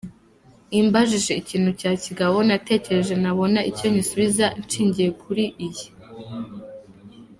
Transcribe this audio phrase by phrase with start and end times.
[0.79, 5.87] imbajije ikintu cya kigabo natekereje nabona icyo nyisubiza nshingiye kuri iyi.